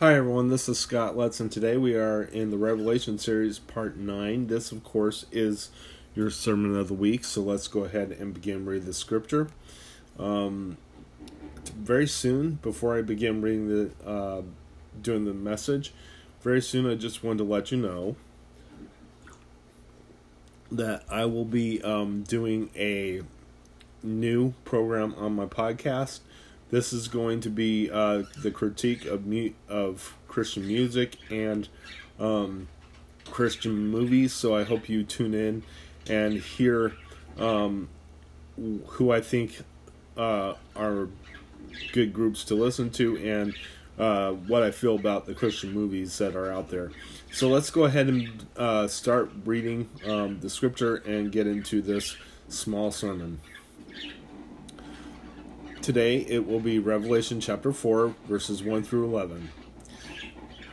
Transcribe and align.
Hi 0.00 0.16
everyone, 0.16 0.48
this 0.48 0.68
is 0.68 0.76
Scott 0.76 1.16
Lutz, 1.16 1.38
and 1.38 1.52
today 1.52 1.76
we 1.76 1.94
are 1.94 2.24
in 2.24 2.50
the 2.50 2.58
Revelation 2.58 3.16
series, 3.16 3.60
part 3.60 3.96
9. 3.96 4.48
This, 4.48 4.72
of 4.72 4.82
course, 4.82 5.24
is 5.30 5.70
your 6.16 6.30
sermon 6.30 6.76
of 6.76 6.88
the 6.88 6.94
week, 6.94 7.24
so 7.24 7.40
let's 7.42 7.68
go 7.68 7.84
ahead 7.84 8.10
and 8.10 8.34
begin 8.34 8.66
reading 8.66 8.86
the 8.86 8.92
scripture. 8.92 9.50
Um, 10.18 10.78
very 11.76 12.08
soon, 12.08 12.58
before 12.60 12.98
I 12.98 13.02
begin 13.02 13.40
reading 13.40 13.68
the, 13.68 13.90
uh, 14.04 14.42
doing 15.00 15.26
the 15.26 15.32
message, 15.32 15.94
very 16.42 16.60
soon 16.60 16.90
I 16.90 16.96
just 16.96 17.22
wanted 17.22 17.38
to 17.38 17.44
let 17.44 17.70
you 17.70 17.78
know 17.78 18.16
that 20.72 21.04
I 21.08 21.24
will 21.26 21.44
be 21.44 21.80
um, 21.82 22.24
doing 22.24 22.68
a 22.74 23.22
new 24.02 24.54
program 24.64 25.14
on 25.16 25.36
my 25.36 25.46
podcast 25.46 26.18
this 26.74 26.92
is 26.92 27.06
going 27.06 27.40
to 27.40 27.48
be 27.48 27.88
uh, 27.88 28.24
the 28.42 28.50
critique 28.50 29.04
of 29.04 29.24
mu- 29.24 29.52
of 29.68 30.16
Christian 30.26 30.66
music 30.66 31.16
and 31.30 31.68
um, 32.18 32.66
Christian 33.30 33.86
movies. 33.86 34.32
So 34.32 34.56
I 34.56 34.64
hope 34.64 34.88
you 34.88 35.04
tune 35.04 35.34
in 35.34 35.62
and 36.08 36.34
hear 36.34 36.94
um, 37.38 37.88
who 38.56 39.12
I 39.12 39.20
think 39.20 39.60
uh, 40.16 40.54
are 40.74 41.08
good 41.92 42.12
groups 42.12 42.42
to 42.46 42.56
listen 42.56 42.90
to 42.90 43.18
and 43.18 43.54
uh, 43.96 44.32
what 44.32 44.64
I 44.64 44.72
feel 44.72 44.96
about 44.96 45.26
the 45.26 45.34
Christian 45.34 45.72
movies 45.72 46.18
that 46.18 46.34
are 46.34 46.50
out 46.50 46.70
there. 46.70 46.90
So 47.30 47.48
let's 47.48 47.70
go 47.70 47.84
ahead 47.84 48.08
and 48.08 48.46
uh, 48.56 48.88
start 48.88 49.30
reading 49.44 49.88
um, 50.08 50.40
the 50.40 50.50
scripture 50.50 50.96
and 50.96 51.30
get 51.30 51.46
into 51.46 51.82
this 51.82 52.16
small 52.48 52.90
sermon. 52.90 53.38
Today 55.84 56.20
it 56.30 56.46
will 56.46 56.60
be 56.60 56.78
Revelation 56.78 57.42
chapter 57.42 57.70
4, 57.70 58.14
verses 58.26 58.62
1 58.62 58.84
through 58.84 59.04
11. 59.04 59.50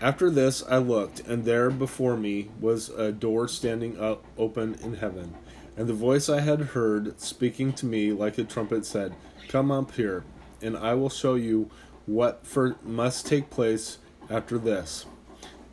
After 0.01 0.29
this 0.29 0.63
I 0.70 0.77
looked, 0.77 1.20
and 1.20 1.43
there 1.43 1.70
before 1.70 2.15
me 2.15 2.49
was 2.62 2.87
a 2.87 3.12
door 3.12 3.49
standing 3.49 3.99
up 3.99 4.23
open 4.37 4.76
in 4.76 4.93
heaven. 4.93 5.34
And 5.76 5.89
the 5.89 5.93
voice 5.93 6.29
I 6.29 6.39
had 6.39 6.62
heard 6.62 7.20
speaking 7.20 7.73
to 7.73 7.85
me 7.85 8.13
like 8.13 8.37
a 8.37 8.45
trumpet 8.45 8.85
said, 8.85 9.13
Come 9.49 9.70
up 9.70 9.95
here, 9.95 10.23
and 10.62 10.77
I 10.77 10.93
will 10.93 11.09
show 11.09 11.35
you 11.35 11.70
what 12.05 12.48
for 12.48 12.77
must 12.82 13.27
take 13.27 13.49
place 13.49 13.98
after 14.29 14.57
this. 14.57 15.07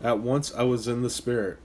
At 0.03 0.19
once 0.19 0.53
I 0.53 0.65
was 0.65 0.89
in 0.89 1.03
the 1.03 1.11
Spirit, 1.11 1.61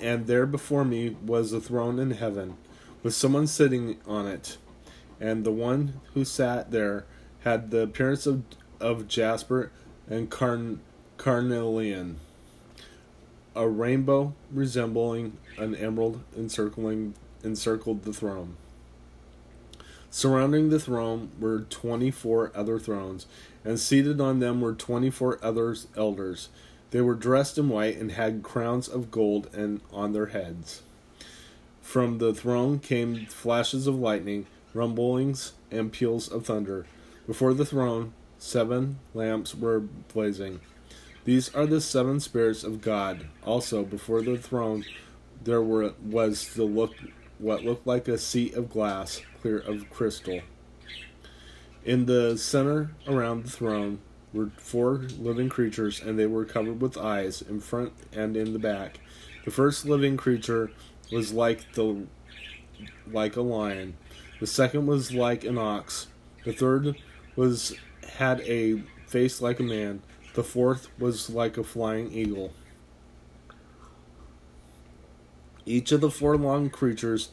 and 0.00 0.26
there 0.26 0.44
before 0.44 0.84
me 0.84 1.10
was 1.24 1.52
a 1.52 1.60
throne 1.60 2.00
in 2.00 2.10
heaven, 2.10 2.56
with 3.04 3.14
someone 3.14 3.46
sitting 3.46 4.00
on 4.08 4.26
it 4.26 4.58
and 5.20 5.44
the 5.44 5.52
one 5.52 6.00
who 6.14 6.24
sat 6.24 6.70
there 6.70 7.04
had 7.44 7.70
the 7.70 7.80
appearance 7.80 8.26
of, 8.26 8.42
of 8.80 9.08
jasper 9.08 9.70
and 10.08 10.30
carn, 10.30 10.80
carnelian. 11.16 12.16
A 13.56 13.68
rainbow 13.68 14.34
resembling 14.50 15.38
an 15.58 15.74
emerald 15.74 16.22
encircling 16.36 17.14
encircled 17.42 18.02
the 18.02 18.12
throne. 18.12 18.56
Surrounding 20.10 20.70
the 20.70 20.80
throne 20.80 21.30
were 21.40 21.60
twenty 21.60 22.10
four 22.10 22.52
other 22.54 22.78
thrones, 22.78 23.26
and 23.64 23.78
seated 23.78 24.20
on 24.20 24.38
them 24.38 24.60
were 24.60 24.72
twenty 24.72 25.10
four 25.10 25.38
other 25.42 25.76
elders. 25.96 26.48
They 26.90 27.00
were 27.00 27.14
dressed 27.14 27.58
in 27.58 27.68
white 27.68 27.96
and 27.96 28.12
had 28.12 28.42
crowns 28.42 28.88
of 28.88 29.10
gold 29.10 29.50
and 29.52 29.80
on 29.92 30.12
their 30.12 30.26
heads. 30.26 30.82
From 31.82 32.18
the 32.18 32.32
throne 32.32 32.78
came 32.78 33.26
flashes 33.26 33.86
of 33.86 33.96
lightning 33.96 34.46
rumblings, 34.74 35.52
and 35.70 35.92
peals 35.92 36.28
of 36.28 36.46
thunder. 36.46 36.86
Before 37.26 37.54
the 37.54 37.64
throne, 37.64 38.12
seven 38.38 38.98
lamps 39.14 39.54
were 39.54 39.80
blazing. 39.80 40.60
These 41.24 41.54
are 41.54 41.64
the 41.64 41.80
seven 41.80 42.20
spirits 42.20 42.64
of 42.64 42.82
God. 42.82 43.26
Also, 43.44 43.82
before 43.82 44.20
the 44.20 44.36
throne, 44.36 44.84
there 45.42 45.62
were, 45.62 45.94
was 46.04 46.52
the 46.54 46.64
look 46.64 46.92
what 47.38 47.64
looked 47.64 47.86
like 47.86 48.08
a 48.08 48.18
seat 48.18 48.54
of 48.54 48.70
glass, 48.70 49.20
clear 49.40 49.58
of 49.58 49.90
crystal. 49.90 50.40
In 51.84 52.06
the 52.06 52.38
center 52.38 52.92
around 53.06 53.44
the 53.44 53.50
throne 53.50 53.98
were 54.32 54.50
four 54.56 55.06
living 55.18 55.48
creatures, 55.48 56.00
and 56.00 56.18
they 56.18 56.26
were 56.26 56.44
covered 56.44 56.80
with 56.80 56.96
eyes 56.96 57.42
in 57.42 57.60
front 57.60 57.92
and 58.12 58.36
in 58.36 58.52
the 58.52 58.58
back. 58.58 59.00
The 59.44 59.50
first 59.50 59.84
living 59.84 60.16
creature 60.16 60.70
was 61.12 61.32
like 61.32 61.72
the 61.74 62.06
like 63.10 63.36
a 63.36 63.42
lion. 63.42 63.96
The 64.44 64.50
second 64.50 64.86
was 64.86 65.10
like 65.10 65.42
an 65.44 65.56
ox. 65.56 66.06
The 66.44 66.52
third 66.52 66.96
was 67.34 67.74
had 68.18 68.42
a 68.42 68.82
face 69.06 69.40
like 69.40 69.58
a 69.58 69.62
man. 69.62 70.02
The 70.34 70.44
fourth 70.44 70.88
was 70.98 71.30
like 71.30 71.56
a 71.56 71.64
flying 71.64 72.12
eagle. 72.12 72.52
Each 75.64 75.92
of 75.92 76.02
the 76.02 76.10
four 76.10 76.36
long 76.36 76.68
creatures, 76.68 77.30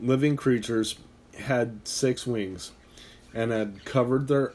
living 0.00 0.36
creatures, 0.36 1.00
had 1.36 1.80
six 1.82 2.28
wings, 2.28 2.70
and 3.34 3.50
had 3.50 3.84
covered 3.84 4.28
their 4.28 4.52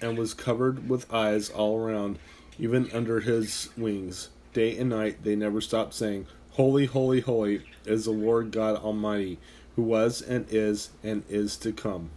and 0.00 0.16
was 0.16 0.32
covered 0.32 0.88
with 0.88 1.12
eyes 1.12 1.50
all 1.50 1.76
around, 1.76 2.20
even 2.56 2.88
under 2.92 3.18
his 3.18 3.70
wings. 3.76 4.28
Day 4.52 4.78
and 4.78 4.90
night 4.90 5.24
they 5.24 5.34
never 5.34 5.60
stopped 5.60 5.92
saying, 5.92 6.28
Holy, 6.52 6.86
holy, 6.86 7.18
holy 7.18 7.64
is 7.84 8.04
the 8.04 8.12
Lord 8.12 8.52
God 8.52 8.76
Almighty 8.76 9.40
who 9.76 9.82
was 9.82 10.22
and 10.22 10.46
is 10.50 10.90
and 11.02 11.22
is 11.28 11.56
to 11.58 11.72
come. 11.72 12.10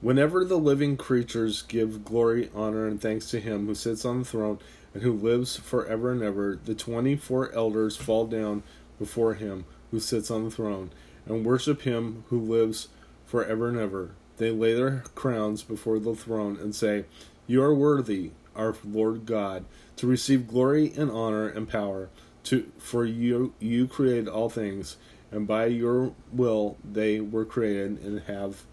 Whenever 0.00 0.44
the 0.44 0.58
living 0.58 0.96
creatures 0.96 1.62
give 1.62 2.04
glory, 2.04 2.50
honor, 2.54 2.86
and 2.86 3.00
thanks 3.00 3.30
to 3.30 3.40
him 3.40 3.66
who 3.66 3.74
sits 3.74 4.04
on 4.04 4.20
the 4.20 4.24
throne 4.24 4.58
and 4.94 5.02
who 5.02 5.12
lives 5.12 5.56
forever 5.56 6.12
and 6.12 6.22
ever, 6.22 6.58
the 6.64 6.74
twenty 6.74 7.16
four 7.16 7.50
elders 7.52 7.96
fall 7.96 8.26
down 8.26 8.62
before 8.98 9.34
him 9.34 9.64
who 9.90 9.98
sits 9.98 10.30
on 10.30 10.44
the 10.44 10.50
throne 10.50 10.90
and 11.26 11.44
worship 11.44 11.82
him 11.82 12.24
who 12.28 12.40
lives 12.40 12.88
forever 13.26 13.68
and 13.68 13.78
ever. 13.78 14.12
They 14.38 14.50
lay 14.50 14.74
their 14.74 15.02
crowns 15.14 15.62
before 15.62 15.98
the 15.98 16.14
throne 16.14 16.56
and 16.60 16.74
say, 16.74 17.04
You 17.46 17.62
are 17.62 17.74
worthy, 17.74 18.30
our 18.54 18.74
Lord 18.84 19.26
God, 19.26 19.64
to 19.96 20.06
receive 20.06 20.48
glory 20.48 20.92
and 20.96 21.10
honor 21.10 21.48
and 21.48 21.68
power, 21.68 22.08
to, 22.44 22.70
for 22.78 23.04
you, 23.04 23.52
you 23.58 23.88
created 23.88 24.28
all 24.28 24.48
things 24.48 24.96
and 25.30 25.46
by 25.46 25.66
your 25.66 26.12
will 26.32 26.76
they 26.84 27.20
were 27.20 27.44
created 27.44 27.98
and 28.02 28.20
have 28.22 28.64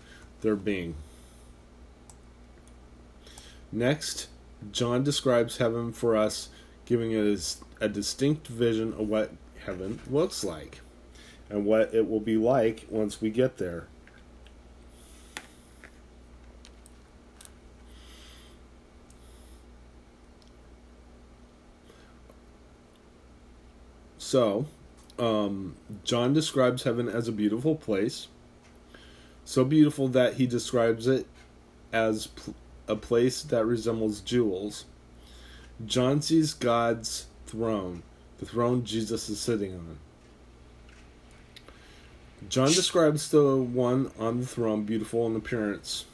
their 0.42 0.56
being. 0.56 0.96
Next, 3.72 4.28
John 4.72 5.04
describes 5.04 5.58
heaven 5.58 5.92
for 5.92 6.16
us, 6.16 6.50
giving 6.86 7.12
us 7.12 7.62
a 7.82 7.90
distinct 7.90 8.48
vision 8.48 8.94
of 8.94 9.10
what 9.10 9.32
heaven 9.66 10.00
looks 10.10 10.44
like 10.44 10.82
and 11.50 11.66
what 11.66 11.94
it 11.94 12.10
will 12.10 12.20
be 12.20 12.38
like 12.38 12.86
once 12.90 13.22
we 13.22 13.30
get 13.30 13.58
there. 13.58 13.88
So, 24.18 24.66
um, 25.18 25.76
John 26.04 26.34
describes 26.34 26.84
heaven 26.84 27.08
as 27.08 27.28
a 27.28 27.32
beautiful 27.32 27.76
place, 27.76 28.28
so 29.44 29.64
beautiful 29.64 30.08
that 30.10 30.36
he 30.36 30.48
describes 30.48 31.08
it 31.08 31.28
as 31.94 32.28
pl- 32.28 32.56
a 32.88 32.96
place 32.96 33.42
that 33.44 33.66
resembles 33.66 34.22
jewels. 34.22 34.86
John 35.86 36.22
sees 36.22 36.54
God's 36.54 37.28
throne, 37.46 38.04
the 38.40 38.46
throne 38.46 38.84
Jesus 38.84 39.30
is 39.30 39.40
sitting 39.40 39.74
on. 39.74 39.98
John 42.50 42.68
describes 42.68 43.30
the 43.30 43.56
one 43.56 44.12
on 44.20 44.42
the 44.42 44.46
throne 44.46 44.84
beautiful 44.84 45.26
in 45.28 45.36
appearance, 45.36 46.06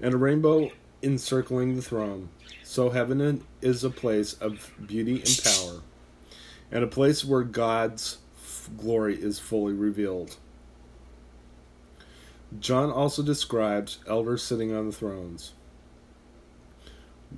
and 0.00 0.14
a 0.14 0.16
rainbow 0.16 0.70
encircling 1.02 1.76
the 1.76 1.82
throne. 1.82 2.30
So 2.64 2.90
heaven 2.90 3.44
is 3.62 3.84
a 3.84 3.90
place 3.90 4.34
of 4.34 4.72
beauty 4.86 5.20
and 5.20 5.40
power 5.44 5.82
and 6.70 6.84
a 6.84 6.88
place 6.88 7.24
where 7.24 7.42
God's 7.42 8.18
glory 8.76 9.16
is 9.16 9.38
fully 9.38 9.72
revealed. 9.72 10.36
John 12.60 12.90
also 12.90 13.22
describes 13.22 13.98
elders 14.06 14.42
sitting 14.42 14.74
on 14.74 14.86
the 14.86 14.92
thrones 14.92 15.52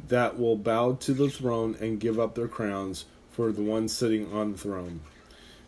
that 0.09 0.39
will 0.39 0.57
bow 0.57 0.93
to 0.93 1.13
the 1.13 1.29
throne 1.29 1.77
and 1.81 2.01
give 2.01 2.19
up 2.19 2.35
their 2.35 2.49
crowns 2.49 3.07
for 3.31 3.53
the 3.53 3.63
one 3.63 3.89
sitting 3.89 4.33
on 4.33 4.53
the 4.53 4.59
throne. 4.59 5.01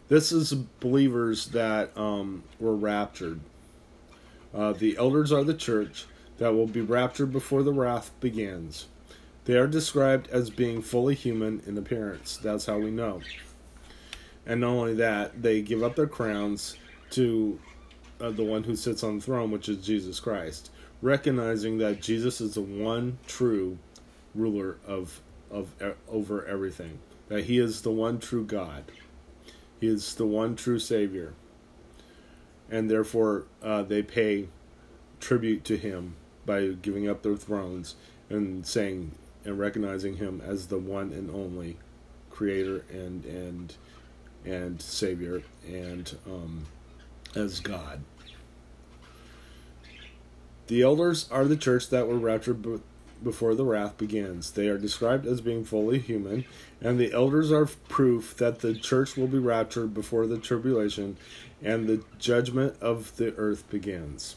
This 0.08 0.32
is 0.32 0.52
believers 0.52 1.46
that 1.48 1.96
um, 1.96 2.44
were 2.60 2.76
raptured. 2.76 3.40
Uh, 4.54 4.72
the 4.74 4.96
elders 4.96 5.32
are 5.32 5.44
the 5.44 5.54
church 5.54 6.04
that 6.38 6.54
will 6.54 6.66
be 6.66 6.80
raptured 6.80 7.32
before 7.32 7.62
the 7.62 7.72
wrath 7.72 8.10
begins. 8.20 8.86
They 9.44 9.54
are 9.54 9.66
described 9.66 10.28
as 10.30 10.50
being 10.50 10.82
fully 10.82 11.14
human 11.14 11.62
in 11.66 11.76
appearance. 11.78 12.36
That's 12.36 12.66
how 12.66 12.78
we 12.78 12.90
know. 12.90 13.22
And 14.46 14.60
not 14.60 14.70
only 14.70 14.94
that, 14.94 15.42
they 15.42 15.62
give 15.62 15.82
up 15.82 15.96
their 15.96 16.06
crowns 16.06 16.76
to 17.10 17.58
uh, 18.20 18.30
the 18.30 18.44
one 18.44 18.64
who 18.64 18.76
sits 18.76 19.02
on 19.02 19.18
the 19.18 19.24
throne, 19.24 19.50
which 19.50 19.68
is 19.68 19.84
Jesus 19.84 20.20
Christ, 20.20 20.70
recognizing 21.00 21.78
that 21.78 22.00
Jesus 22.00 22.40
is 22.40 22.54
the 22.54 22.62
one 22.62 23.18
true 23.26 23.78
ruler 24.34 24.78
of 24.86 25.20
of 25.50 25.68
over 26.08 26.46
everything. 26.46 26.98
That 27.28 27.44
he 27.44 27.58
is 27.58 27.82
the 27.82 27.90
one 27.90 28.18
true 28.18 28.44
God. 28.44 28.84
He 29.80 29.88
is 29.88 30.14
the 30.14 30.26
one 30.26 30.56
true 30.56 30.78
Savior, 30.78 31.34
and 32.70 32.90
therefore 32.90 33.44
uh, 33.62 33.82
they 33.82 34.02
pay 34.02 34.48
tribute 35.20 35.64
to 35.64 35.76
him 35.76 36.16
by 36.46 36.68
giving 36.68 37.08
up 37.08 37.22
their 37.22 37.36
thrones 37.36 37.94
and 38.28 38.66
saying 38.66 39.12
and 39.44 39.58
recognizing 39.58 40.16
him 40.16 40.40
as 40.44 40.68
the 40.68 40.78
one 40.78 41.12
and 41.12 41.30
only 41.30 41.76
creator 42.30 42.84
and 42.90 43.24
and 43.24 43.74
and 44.44 44.80
savior 44.80 45.42
and 45.66 46.16
um, 46.26 46.66
as 47.34 47.60
God. 47.60 48.02
The 50.66 50.82
elders 50.82 51.28
are 51.30 51.44
the 51.44 51.56
church 51.56 51.90
that 51.90 52.06
were 52.06 52.18
raptured 52.18 52.80
before 53.22 53.54
the 53.54 53.64
wrath 53.64 53.98
begins. 53.98 54.52
They 54.52 54.68
are 54.68 54.78
described 54.78 55.26
as 55.26 55.40
being 55.40 55.64
fully 55.64 55.98
human, 55.98 56.44
and 56.80 56.98
the 56.98 57.12
elders 57.12 57.52
are 57.52 57.66
proof 57.66 58.36
that 58.38 58.60
the 58.60 58.74
church 58.74 59.16
will 59.16 59.26
be 59.26 59.38
raptured 59.38 59.94
before 59.94 60.26
the 60.26 60.38
tribulation 60.38 61.16
and 61.62 61.86
the 61.86 62.02
judgment 62.18 62.74
of 62.80 63.16
the 63.16 63.34
earth 63.36 63.68
begins. 63.70 64.36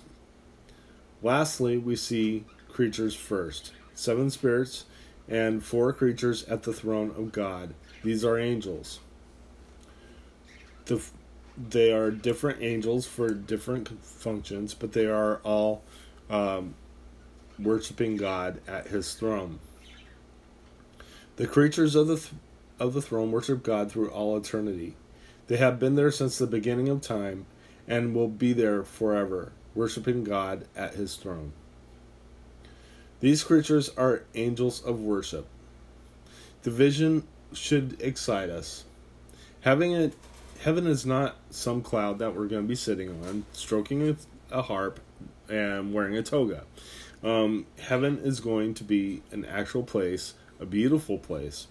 Lastly, 1.23 1.77
we 1.77 1.95
see 1.95 2.45
creatures 2.69 3.15
first 3.15 3.71
seven 3.95 4.29
spirits 4.29 4.85
and 5.27 5.63
four 5.63 5.93
creatures 5.93 6.43
at 6.43 6.63
the 6.63 6.73
throne 6.73 7.11
of 7.11 7.31
God. 7.31 7.73
These 8.03 8.23
are 8.23 8.37
angels. 8.37 8.99
The, 10.85 11.01
they 11.57 11.91
are 11.91 12.11
different 12.11 12.61
angels 12.61 13.05
for 13.05 13.29
different 13.31 14.03
functions, 14.03 14.73
but 14.73 14.91
they 14.93 15.05
are 15.05 15.37
all 15.43 15.83
um, 16.29 16.75
worshiping 17.57 18.17
God 18.17 18.61
at 18.67 18.87
His 18.87 19.13
throne. 19.13 19.59
The 21.37 21.47
creatures 21.47 21.95
of 21.95 22.07
the 22.07 22.17
th- 22.17 22.33
of 22.77 22.93
the 22.93 23.01
throne 23.01 23.31
worship 23.31 23.63
God 23.63 23.91
through 23.91 24.09
all 24.09 24.37
eternity. 24.37 24.95
They 25.47 25.57
have 25.57 25.79
been 25.79 25.95
there 25.95 26.11
since 26.11 26.37
the 26.37 26.47
beginning 26.47 26.89
of 26.89 27.01
time, 27.01 27.45
and 27.87 28.13
will 28.13 28.27
be 28.27 28.51
there 28.53 28.83
forever, 28.83 29.51
worshiping 29.73 30.23
God 30.23 30.65
at 30.75 30.95
His 30.95 31.15
throne. 31.15 31.53
These 33.21 33.43
creatures 33.43 33.89
are 33.97 34.23
angels 34.33 34.83
of 34.83 35.01
worship. 35.01 35.47
The 36.63 36.71
vision 36.71 37.23
should 37.53 38.01
excite 38.01 38.49
us. 38.49 38.83
Having 39.61 39.93
it, 39.93 40.13
heaven 40.61 40.87
is 40.87 41.05
not 41.05 41.35
some 41.49 41.81
cloud 41.81 42.19
that 42.19 42.35
we're 42.35 42.47
going 42.47 42.63
to 42.63 42.67
be 42.67 42.75
sitting 42.75 43.09
on, 43.09 43.45
stroking 43.53 44.17
a, 44.51 44.61
harp 44.61 44.99
and 45.49 45.93
wearing 45.93 46.17
a 46.17 46.23
toga. 46.23 46.63
Um, 47.23 47.65
heaven 47.79 48.19
is 48.19 48.39
going 48.39 48.73
to 48.75 48.83
be 48.83 49.23
an 49.31 49.45
actual 49.45 49.83
place, 49.83 50.33
a 50.59 50.65
beautiful 50.65 51.17
place, 51.17 51.67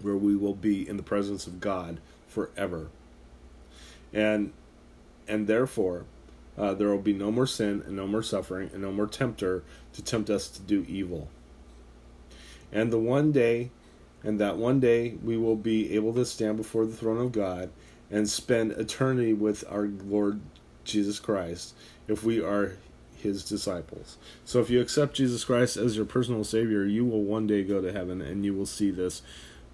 where 0.00 0.16
we 0.16 0.36
will 0.36 0.54
be 0.54 0.88
in 0.88 0.96
the 0.96 1.02
presence 1.02 1.46
of 1.46 1.60
God 1.60 2.00
forever. 2.28 2.88
And 4.12 4.52
and 5.26 5.46
therefore, 5.46 6.06
uh, 6.56 6.74
there 6.74 6.88
will 6.88 6.98
be 6.98 7.12
no 7.12 7.30
more 7.30 7.46
sin 7.46 7.82
and 7.86 7.94
no 7.94 8.06
more 8.06 8.22
suffering 8.22 8.70
and 8.72 8.80
no 8.82 8.90
more 8.90 9.06
tempter 9.06 9.62
to 9.92 10.02
tempt 10.02 10.30
us 10.30 10.48
to 10.48 10.62
do 10.62 10.86
evil. 10.88 11.28
And 12.72 12.92
the 12.92 12.98
one 12.98 13.32
day, 13.32 13.70
and 14.24 14.40
that 14.40 14.56
one 14.56 14.80
day 14.80 15.14
we 15.22 15.36
will 15.36 15.56
be 15.56 15.94
able 15.94 16.12
to 16.14 16.24
stand 16.24 16.56
before 16.56 16.86
the 16.86 16.96
throne 16.96 17.18
of 17.20 17.32
God 17.32 17.70
and 18.10 18.28
spend 18.28 18.72
eternity 18.72 19.32
with 19.32 19.64
our 19.70 19.86
Lord 19.86 20.40
Jesus 20.84 21.20
Christ 21.20 21.74
if 22.06 22.24
we 22.24 22.42
are 22.42 22.76
his 23.16 23.44
disciples. 23.44 24.16
So 24.44 24.60
if 24.60 24.70
you 24.70 24.80
accept 24.80 25.16
Jesus 25.16 25.44
Christ 25.44 25.76
as 25.76 25.96
your 25.96 26.06
personal 26.06 26.44
savior, 26.44 26.84
you 26.84 27.04
will 27.04 27.22
one 27.22 27.46
day 27.46 27.62
go 27.62 27.80
to 27.80 27.92
heaven 27.92 28.20
and 28.20 28.44
you 28.44 28.54
will 28.54 28.66
see 28.66 28.90
this 28.90 29.22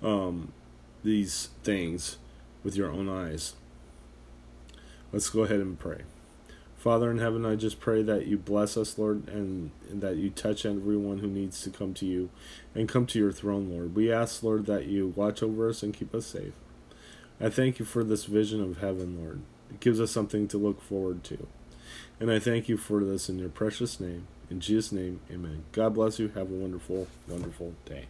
um, 0.02 0.52
these 1.02 1.50
things 1.62 2.18
with 2.62 2.76
your 2.76 2.90
own 2.90 3.08
eyes. 3.08 3.54
Let's 5.12 5.30
go 5.30 5.42
ahead 5.42 5.60
and 5.60 5.78
pray. 5.78 6.02
Father 6.84 7.10
in 7.10 7.16
heaven, 7.16 7.46
I 7.46 7.56
just 7.56 7.80
pray 7.80 8.02
that 8.02 8.26
you 8.26 8.36
bless 8.36 8.76
us, 8.76 8.98
Lord, 8.98 9.26
and, 9.26 9.70
and, 9.88 10.02
that 10.02 10.16
you 10.16 10.28
touch 10.28 10.66
everyone 10.66 11.20
who 11.20 11.26
needs 11.26 11.62
to 11.62 11.70
come 11.70 11.94
to 11.94 12.04
you 12.04 12.28
and 12.74 12.90
come 12.90 13.06
to 13.06 13.18
your 13.18 13.32
throne, 13.32 13.70
Lord. 13.70 13.96
We 13.96 14.12
ask, 14.12 14.42
Lord, 14.42 14.66
that 14.66 14.84
you 14.84 15.14
watch 15.16 15.42
over 15.42 15.70
us 15.70 15.82
and 15.82 15.94
keep 15.94 16.14
us 16.14 16.26
safe. 16.26 16.52
I 17.40 17.48
thank 17.48 17.78
you 17.78 17.86
for 17.86 18.04
this 18.04 18.26
vision 18.26 18.60
of 18.60 18.82
heaven, 18.82 19.18
Lord. 19.18 19.40
It 19.70 19.80
gives 19.80 19.98
us 19.98 20.10
something 20.10 20.46
to 20.48 20.58
look 20.58 20.82
forward 20.82 21.24
to. 21.24 21.46
And 22.20 22.30
I 22.30 22.38
thank 22.38 22.68
you 22.68 22.76
for 22.76 23.02
this 23.02 23.30
in 23.30 23.38
your 23.38 23.48
precious 23.48 23.98
name. 23.98 24.26
In 24.50 24.60
Jesus' 24.60 24.92
name, 24.92 25.20
amen. 25.32 25.64
God 25.72 25.94
bless 25.94 26.18
you. 26.18 26.28
Have 26.34 26.50
a 26.50 26.54
wonderful, 26.54 27.06
wonderful 27.26 27.72
day. 27.86 28.08